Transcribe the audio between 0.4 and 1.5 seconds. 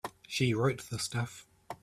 wrote the stuff.